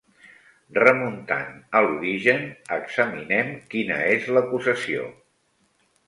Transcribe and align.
Remuntant 0.75 1.51
a 1.79 1.81
l'origen, 1.87 2.41
examinem 2.77 3.51
quina 3.75 3.99
és 4.15 4.25
l'acusació. 4.37 5.05